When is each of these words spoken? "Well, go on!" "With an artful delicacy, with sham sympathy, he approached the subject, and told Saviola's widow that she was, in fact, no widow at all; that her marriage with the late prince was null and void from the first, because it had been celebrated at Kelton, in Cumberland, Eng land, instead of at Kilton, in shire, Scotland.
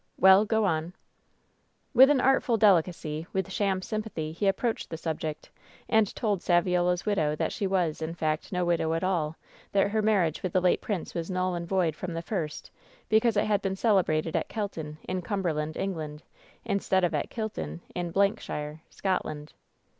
"Well, 0.17 0.45
go 0.45 0.65
on!" 0.65 0.95
"With 1.93 2.09
an 2.09 2.19
artful 2.19 2.57
delicacy, 2.57 3.27
with 3.33 3.51
sham 3.51 3.83
sympathy, 3.83 4.31
he 4.31 4.47
approached 4.47 4.89
the 4.89 4.97
subject, 4.97 5.51
and 5.87 6.15
told 6.15 6.39
Saviola's 6.41 7.05
widow 7.05 7.35
that 7.35 7.51
she 7.51 7.67
was, 7.67 8.01
in 8.01 8.15
fact, 8.15 8.51
no 8.51 8.65
widow 8.65 8.95
at 8.95 9.03
all; 9.03 9.35
that 9.73 9.91
her 9.91 10.01
marriage 10.01 10.41
with 10.41 10.53
the 10.53 10.59
late 10.59 10.81
prince 10.81 11.13
was 11.13 11.29
null 11.29 11.53
and 11.53 11.67
void 11.67 11.95
from 11.95 12.15
the 12.15 12.23
first, 12.23 12.71
because 13.09 13.37
it 13.37 13.45
had 13.45 13.61
been 13.61 13.75
celebrated 13.75 14.35
at 14.35 14.49
Kelton, 14.49 14.97
in 15.03 15.21
Cumberland, 15.21 15.77
Eng 15.77 15.93
land, 15.95 16.23
instead 16.65 17.03
of 17.03 17.13
at 17.13 17.29
Kilton, 17.29 17.81
in 17.93 18.11
shire, 18.37 18.81
Scotland. 18.89 19.53